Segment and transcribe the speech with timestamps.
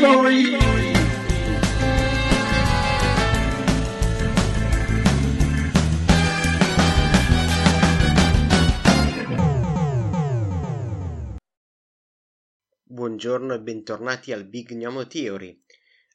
[0.00, 0.56] Thievery!
[12.82, 15.62] Buongiorno e bentornati al Big Gnomo Theory.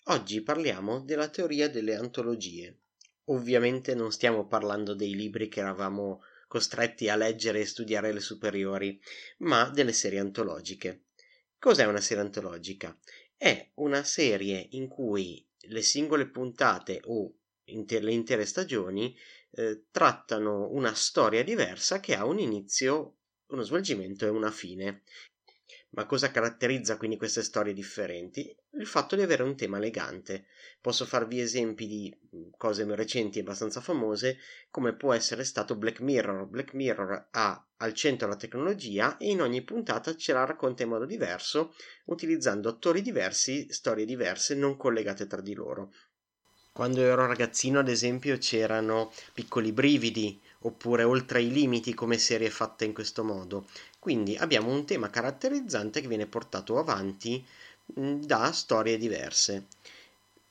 [0.05, 2.79] Oggi parliamo della teoria delle antologie.
[3.25, 8.99] Ovviamente non stiamo parlando dei libri che eravamo costretti a leggere e studiare alle superiori,
[9.39, 11.03] ma delle serie antologiche.
[11.59, 12.95] Cos'è una serie antologica?
[13.37, 17.33] È una serie in cui le singole puntate o
[17.69, 19.15] inter- le intere stagioni
[19.51, 25.03] eh, trattano una storia diversa che ha un inizio, uno svolgimento e una fine.
[25.95, 28.53] Ma cosa caratterizza quindi queste storie differenti?
[28.71, 30.47] Il fatto di avere un tema elegante.
[30.81, 34.37] Posso farvi esempi di mm, cose recenti e abbastanza famose,
[34.69, 36.47] come può essere stato Black Mirror.
[36.47, 40.89] Black Mirror ha al centro la tecnologia e in ogni puntata ce la racconta in
[40.89, 41.73] modo diverso,
[42.05, 45.93] utilizzando attori diversi, storie diverse, non collegate tra di loro.
[46.73, 52.85] Quando ero ragazzino, ad esempio, c'erano piccoli brividi, oppure oltre i limiti come serie fatte
[52.85, 53.67] in questo modo.
[53.99, 57.43] Quindi abbiamo un tema caratterizzante che viene portato avanti
[57.85, 59.67] da storie diverse.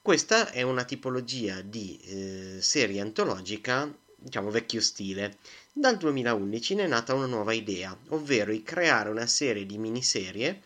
[0.01, 5.39] Questa è una tipologia di eh, serie antologica, diciamo vecchio stile.
[5.73, 10.63] Dal 2011 ne è nata una nuova idea, ovvero di creare una serie di miniserie,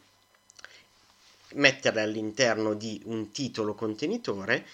[1.55, 4.67] metterle all'interno di un titolo contenitore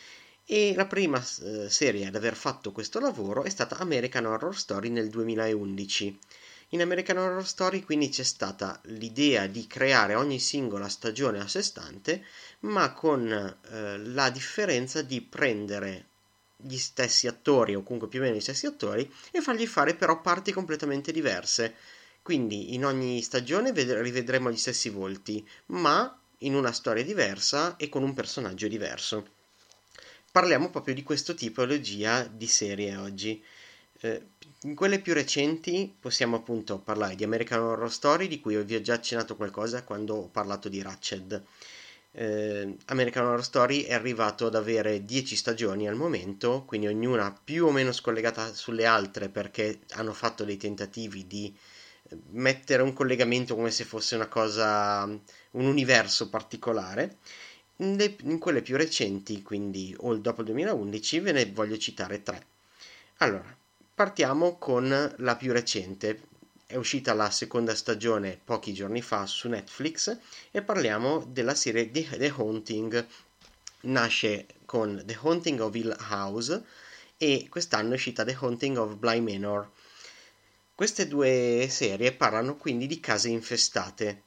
[0.47, 5.09] e la prima serie ad aver fatto questo lavoro è stata American Horror Story nel
[5.09, 6.19] 2011.
[6.70, 11.62] In American Horror Story quindi c'è stata l'idea di creare ogni singola stagione a sé
[11.62, 12.25] stante,
[12.61, 16.06] ma con eh, la differenza di prendere
[16.56, 20.21] gli stessi attori o comunque più o meno gli stessi attori e fargli fare però
[20.21, 21.75] parti completamente diverse.
[22.22, 27.88] Quindi in ogni stagione ved- rivedremo gli stessi volti, ma in una storia diversa e
[27.88, 29.43] con un personaggio diverso.
[30.34, 33.41] Parliamo proprio di questo tipologia di serie oggi.
[34.00, 34.31] Eh,
[34.62, 38.81] in quelle più recenti possiamo appunto parlare di American Horror Story, di cui vi ho
[38.81, 41.41] già accennato qualcosa quando ho parlato di Ratched.
[42.11, 47.66] Eh, American Horror Story è arrivato ad avere 10 stagioni al momento, quindi ognuna più
[47.66, 51.56] o meno scollegata sulle altre perché hanno fatto dei tentativi di
[52.09, 57.19] eh, mettere un collegamento come se fosse una cosa, un universo particolare.
[57.76, 62.22] In, le, in quelle più recenti, quindi o dopo il 2011, ve ne voglio citare
[62.22, 62.46] tre.
[63.18, 63.56] Allora,
[63.94, 66.22] Partiamo con la più recente.
[66.66, 70.18] È uscita la seconda stagione pochi giorni fa su Netflix
[70.50, 73.06] e parliamo della serie The Haunting.
[73.82, 76.64] Nasce con The Haunting of Hill House
[77.16, 79.70] e quest'anno è uscita The Haunting of Bly Manor.
[80.74, 84.22] Queste due serie parlano quindi di case infestate.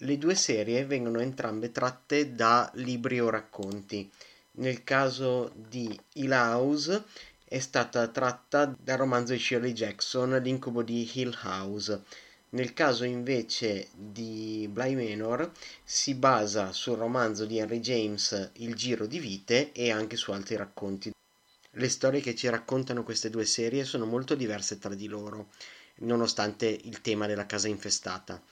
[0.00, 4.10] Le due serie vengono entrambe tratte da libri o racconti.
[4.58, 7.02] Nel caso di Hill House
[7.42, 12.02] è stata tratta dal romanzo di Shirley Jackson L'incubo di Hill House.
[12.50, 15.50] Nel caso invece di Bly Manor
[15.82, 20.56] si basa sul romanzo di Henry James Il giro di vite e anche su altri
[20.56, 21.10] racconti.
[21.70, 25.48] Le storie che ci raccontano queste due serie sono molto diverse tra di loro,
[26.00, 28.42] nonostante il tema della casa infestata.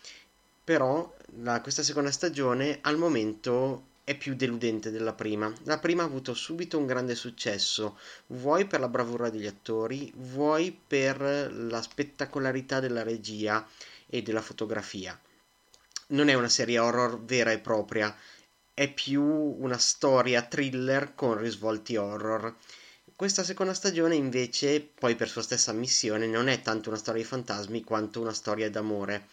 [0.64, 5.52] Però la, questa seconda stagione al momento è più deludente della prima.
[5.64, 7.98] La prima ha avuto subito un grande successo,
[8.28, 11.20] vuoi per la bravura degli attori, vuoi per
[11.52, 13.66] la spettacolarità della regia
[14.06, 15.18] e della fotografia.
[16.08, 18.14] Non è una serie horror vera e propria,
[18.74, 22.54] è più una storia thriller con risvolti horror.
[23.16, 27.28] Questa seconda stagione invece, poi per sua stessa missione, non è tanto una storia di
[27.28, 29.28] fantasmi quanto una storia d'amore.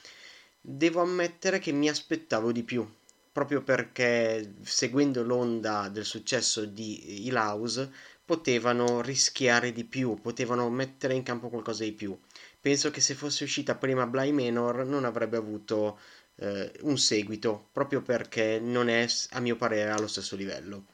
[0.61, 2.87] Devo ammettere che mi aspettavo di più
[3.31, 7.89] proprio perché seguendo l'onda del successo di House
[8.25, 12.17] potevano rischiare di più, potevano mettere in campo qualcosa di più.
[12.59, 15.99] Penso che se fosse uscita prima Bly Manor non avrebbe avuto
[16.35, 20.85] eh, un seguito, proprio perché non è a mio parere allo stesso livello.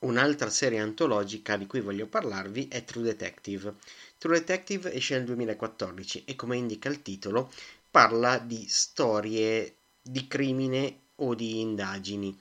[0.00, 3.74] Un'altra serie antologica di cui voglio parlarvi è True Detective.
[4.16, 7.50] True Detective esce nel 2014 e come indica il titolo
[7.90, 12.38] parla di storie di crimine o di indagini.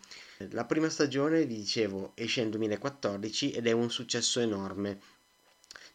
[0.52, 5.00] La prima stagione, vi dicevo, esce nel 2014 ed è un successo enorme.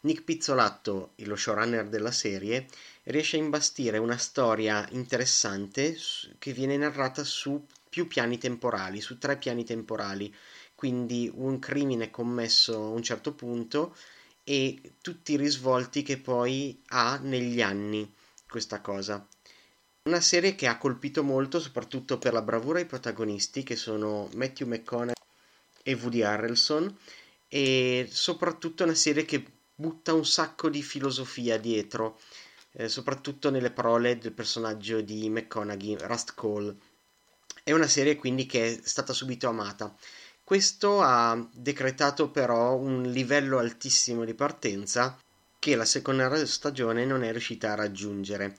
[0.01, 2.67] Nick Pizzolatto, lo showrunner della serie,
[3.03, 5.97] riesce a imbastire una storia interessante
[6.37, 10.33] che viene narrata su più piani temporali, su tre piani temporali,
[10.75, 13.95] quindi un crimine commesso a un certo punto
[14.43, 18.13] e tutti i risvolti che poi ha negli anni
[18.47, 19.25] questa cosa.
[20.07, 24.67] Una serie che ha colpito molto soprattutto per la bravura ai protagonisti che sono Matthew
[24.67, 25.15] McConaughey
[25.81, 26.95] e Woody Harrelson
[27.47, 29.43] e soprattutto una serie che
[29.73, 32.19] butta un sacco di filosofia dietro,
[32.73, 36.75] eh, soprattutto nelle parole del personaggio di McConaughey, Rust Cole.
[37.63, 39.91] È una serie quindi che è stata subito amata.
[40.43, 45.17] Questo ha decretato però un livello altissimo di partenza
[45.57, 48.55] che la seconda stagione non è riuscita a raggiungere.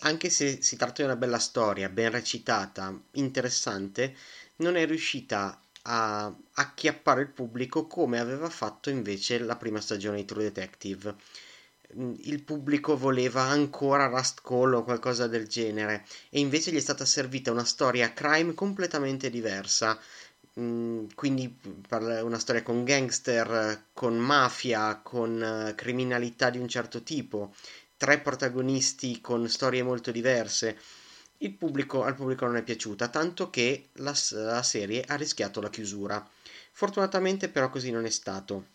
[0.00, 4.14] Anche se si tratta di una bella storia, ben recitata, interessante,
[4.56, 10.24] non è riuscita a acchiappare il pubblico come aveva fatto invece la prima stagione di
[10.26, 11.14] True Detective.
[11.96, 16.80] Mm, il pubblico voleva ancora Rust Call o qualcosa del genere e invece gli è
[16.80, 19.98] stata servita una storia crime completamente diversa.
[20.58, 21.58] Mm, quindi
[21.90, 27.54] una storia con gangster, con mafia, con eh, criminalità di un certo tipo,
[28.00, 30.78] tre protagonisti con storie molto diverse
[31.50, 36.26] pubblico, al pubblico non è piaciuta, tanto che la, la serie ha rischiato la chiusura.
[36.72, 38.68] Fortunatamente però così non è stato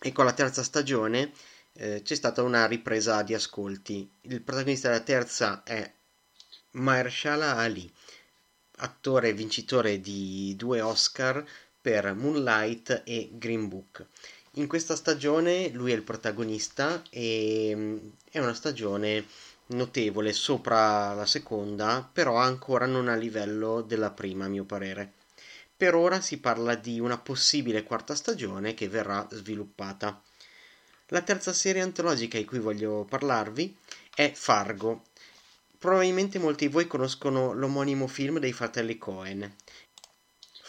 [0.00, 1.30] e con la terza stagione
[1.74, 4.10] eh, c'è stata una ripresa di ascolti.
[4.22, 5.92] Il protagonista della terza è
[6.70, 7.92] Mahershala Ali,
[8.76, 11.46] attore vincitore di due Oscar
[11.78, 14.06] per Moonlight e Green Book.
[14.54, 17.98] In questa stagione lui è il protagonista e mm,
[18.32, 19.24] è una stagione
[19.66, 25.12] notevole sopra la seconda, però ancora non a livello della prima, a mio parere.
[25.76, 30.20] Per ora si parla di una possibile quarta stagione che verrà sviluppata.
[31.06, 33.76] La terza serie antologica di cui voglio parlarvi
[34.12, 35.04] è Fargo.
[35.78, 39.54] Probabilmente molti di voi conoscono l'omonimo film dei fratelli Cohen.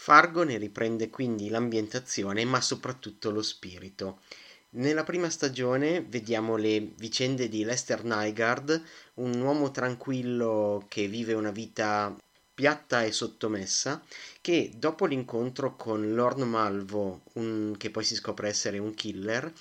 [0.02, 4.18] Fargo ne riprende quindi l'ambientazione, ma soprattutto lo spirito.
[4.70, 8.82] Nella prima stagione vediamo le vicende di Lester Nygaard,
[9.14, 12.16] un uomo tranquillo che vive una vita
[12.52, 14.02] piatta e sottomessa,
[14.40, 19.52] che dopo l'incontro con Lord Malvo, un, che poi si scopre essere un killer,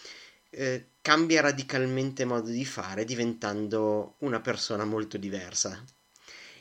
[0.49, 5.85] eh, cambia radicalmente modo di fare, diventando una persona molto diversa.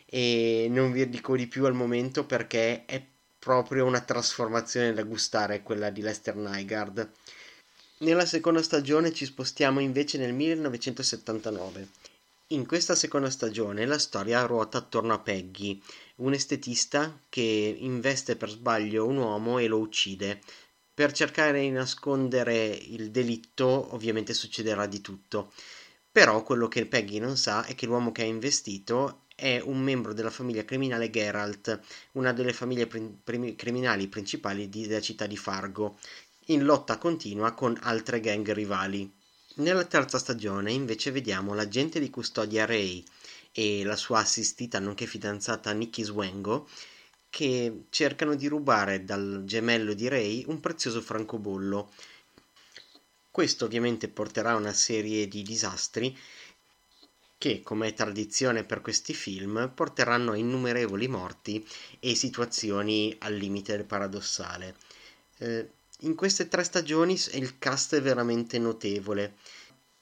[0.04, 3.02] E non vi dico di più al momento perché è
[3.40, 7.10] proprio una trasformazione da gustare quella di Lester Nygaard
[8.02, 11.88] nella seconda stagione ci spostiamo invece nel 1979.
[12.48, 15.78] In questa seconda stagione la storia ruota attorno a Peggy,
[16.16, 20.40] un estetista che investe per sbaglio un uomo e lo uccide.
[20.94, 25.52] Per cercare di nascondere il delitto ovviamente succederà di tutto.
[26.10, 30.12] Però quello che Peggy non sa è che l'uomo che ha investito è un membro
[30.12, 31.80] della famiglia criminale Geralt,
[32.12, 35.98] una delle famiglie prim- criminali principali di, della città di Fargo,
[36.46, 39.10] in lotta continua con altre gang rivali.
[39.54, 43.02] Nella terza stagione invece vediamo l'agente di custodia Ray
[43.52, 46.68] e la sua assistita nonché fidanzata Nikki Swengo
[47.30, 51.90] che cercano di rubare dal gemello di Ray un prezioso francobollo.
[53.30, 56.16] Questo ovviamente porterà a una serie di disastri
[57.40, 61.66] che, come è tradizione per questi film, porteranno a innumerevoli morti
[61.98, 64.74] e situazioni al limite del paradossale.
[65.38, 69.36] Eh, in queste tre stagioni il cast è veramente notevole.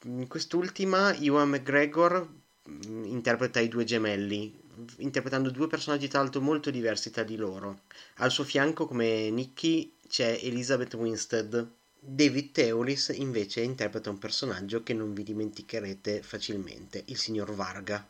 [0.06, 2.28] In quest'ultima Ewan McGregor
[2.68, 4.60] mm, interpreta i due gemelli,
[4.96, 7.82] interpretando due personaggi tra l'altro molto diversi tra di loro.
[8.16, 11.77] Al suo fianco, come Nicky, c'è Elizabeth Winstead.
[12.00, 18.06] David Teulis invece interpreta un personaggio che non vi dimenticherete facilmente, il signor Varga.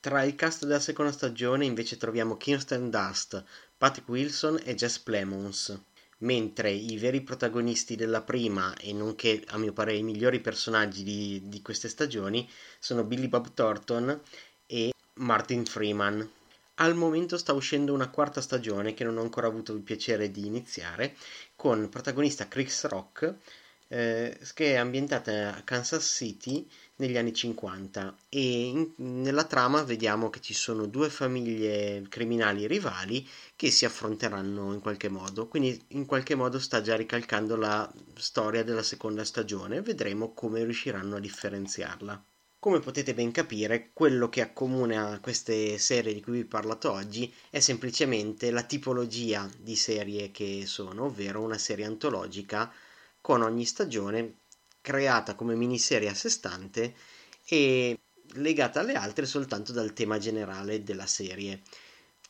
[0.00, 3.42] Tra il cast della seconda stagione invece troviamo Kirsten Dust,
[3.78, 5.80] Patrick Wilson e Jess Plemons
[6.22, 11.42] mentre i veri protagonisti della prima e nonché a mio parere i migliori personaggi di,
[11.44, 14.20] di queste stagioni sono Billy Bob Thornton
[14.66, 16.30] e Martin Freeman.
[16.76, 20.46] Al momento sta uscendo una quarta stagione che non ho ancora avuto il piacere di
[20.46, 21.14] iniziare
[21.56, 23.36] con protagonista Chris Rock
[23.92, 30.30] eh, che è ambientata a Kansas City negli anni 50 e in, nella trama vediamo
[30.30, 36.06] che ci sono due famiglie criminali rivali che si affronteranno in qualche modo, quindi in
[36.06, 42.24] qualche modo sta già ricalcando la storia della seconda stagione, vedremo come riusciranno a differenziarla.
[42.62, 47.34] Come potete ben capire, quello che accomuna queste serie di cui vi ho parlato oggi
[47.50, 52.72] è semplicemente la tipologia di serie che sono, ovvero una serie antologica
[53.20, 54.34] con ogni stagione
[54.80, 56.94] creata come miniserie a sé stante
[57.46, 57.98] e
[58.34, 61.62] legata alle altre soltanto dal tema generale della serie.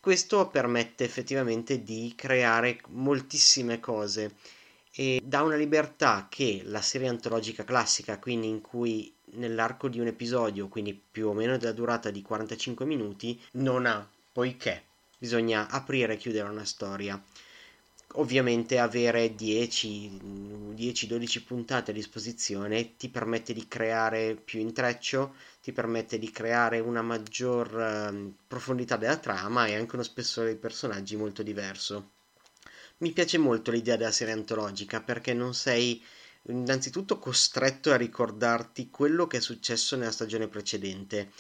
[0.01, 4.37] Questo permette effettivamente di creare moltissime cose
[4.95, 10.09] e dà una libertà che la serie antologica classica, quindi in cui nell'arco di un
[10.09, 14.83] episodio, quindi più o meno della durata di 45 minuti, non ha, poiché
[15.19, 17.23] bisogna aprire e chiudere una storia.
[18.17, 26.31] Ovviamente avere 10-12 puntate a disposizione ti permette di creare più intreccio, ti permette di
[26.31, 32.11] creare una maggior uh, profondità della trama e anche uno spessore dei personaggi molto diverso.
[32.99, 36.03] Mi piace molto l'idea della serie antologica perché non sei
[36.49, 41.31] innanzitutto costretto a ricordarti quello che è successo nella stagione precedente.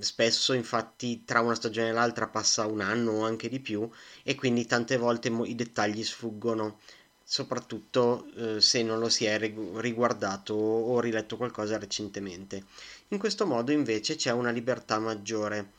[0.00, 3.88] Spesso, infatti, tra una stagione e l'altra passa un anno o anche di più,
[4.22, 6.80] e quindi tante volte i dettagli sfuggono,
[7.22, 12.64] soprattutto eh, se non lo si è riguardato o riletto qualcosa recentemente.
[13.08, 15.72] In questo modo, invece, c'è una libertà maggiore.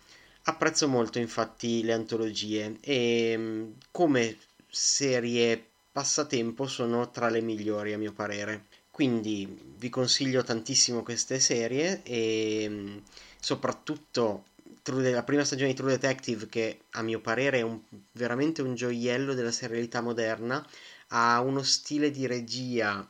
[0.44, 4.38] Apprezzo molto, infatti, le antologie e mm, come
[4.70, 5.69] serie
[6.00, 8.68] passatempo sono tra le migliori a mio parere.
[8.90, 13.02] Quindi vi consiglio tantissimo queste serie e
[13.38, 14.46] soprattutto
[14.86, 17.82] la prima stagione di True Detective che a mio parere è un,
[18.14, 20.66] veramente un gioiello della serialità moderna,
[21.10, 23.06] ha uno stile di regia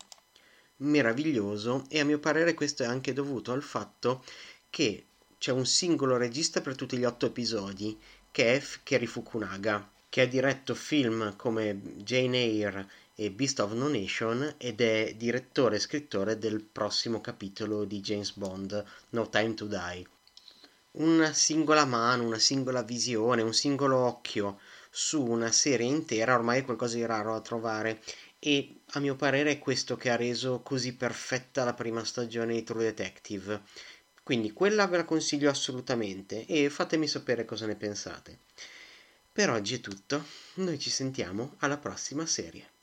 [0.77, 4.24] meraviglioso e a mio parere questo è anche dovuto al fatto
[4.72, 5.05] che
[5.38, 7.96] c'è un singolo regista per tutti gli otto episodi
[8.31, 13.88] che è Kerry Fukunaga che ha diretto film come Jane Eyre e Beast of No
[13.88, 19.66] Nation ed è direttore e scrittore del prossimo capitolo di James Bond, No Time to
[19.66, 20.08] Die.
[20.94, 26.66] Una singola mano, una singola visione, un singolo occhio su una serie intera ormai è
[26.66, 28.01] qualcosa di raro da trovare
[28.39, 32.63] e a mio parere è questo che ha reso così perfetta la prima stagione di
[32.63, 33.62] True Detective.
[34.24, 38.39] Quindi quella ve la consiglio assolutamente e fatemi sapere cosa ne pensate.
[39.39, 40.22] Per oggi è tutto,
[40.55, 42.79] noi ci sentiamo alla prossima serie.